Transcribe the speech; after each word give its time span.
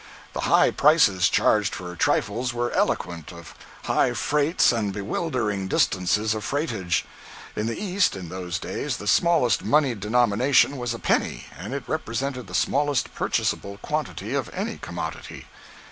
The 0.33 0.49
high 0.49 0.71
prices 0.71 1.29
charged 1.29 1.75
for 1.75 1.95
trifles 1.95 2.55
were 2.55 2.71
eloquent 2.71 3.31
of 3.31 3.53
high 3.83 4.13
freights 4.13 4.71
and 4.71 4.91
bewildering 4.91 5.67
distances 5.67 6.33
of 6.33 6.43
freightage. 6.43 7.03
In 7.55 7.67
the 7.67 7.79
east, 7.79 8.15
in 8.15 8.29
those 8.29 8.57
days, 8.57 8.97
the 8.97 9.05
smallest 9.05 9.63
moneyed 9.63 9.99
denomination 9.99 10.77
was 10.77 10.95
a 10.95 10.97
penny 10.97 11.45
and 11.55 11.71
it 11.75 11.83
represented 11.85 12.47
the 12.47 12.55
smallest 12.55 13.13
purchasable 13.13 13.77
quantity 13.77 14.33
of 14.33 14.49
any 14.55 14.79
commodity. 14.79 15.45